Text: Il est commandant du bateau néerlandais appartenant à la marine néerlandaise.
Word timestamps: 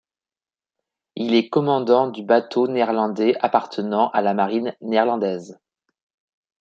Il 1.15 1.35
est 1.35 1.47
commandant 1.49 2.09
du 2.09 2.23
bateau 2.23 2.67
néerlandais 2.67 3.35
appartenant 3.39 4.09
à 4.09 4.23
la 4.23 4.33
marine 4.33 4.75
néerlandaise. 4.81 5.59